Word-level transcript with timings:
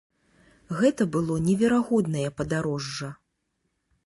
Гэта 0.79 1.05
было 1.15 1.37
неверагоднае 1.49 2.25
падарожжа. 2.41 3.13